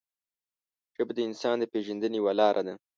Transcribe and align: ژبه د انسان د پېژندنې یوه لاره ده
ژبه 0.95 1.13
د 1.15 1.19
انسان 1.29 1.55
د 1.59 1.63
پېژندنې 1.73 2.17
یوه 2.19 2.33
لاره 2.39 2.61
ده 2.67 2.73